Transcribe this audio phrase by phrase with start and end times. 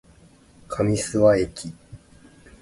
[0.67, 1.71] 上諏訪駅